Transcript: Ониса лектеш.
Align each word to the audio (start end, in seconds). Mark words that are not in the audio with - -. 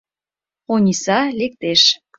Ониса 0.73 1.19
лектеш. 1.39 1.81